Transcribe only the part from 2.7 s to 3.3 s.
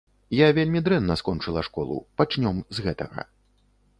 з гэтага.